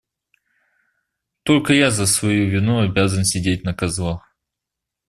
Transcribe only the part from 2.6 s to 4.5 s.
обязан сидеть на козлах.